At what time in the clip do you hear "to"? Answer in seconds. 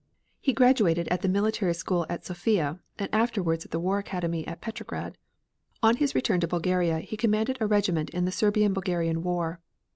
6.39-6.47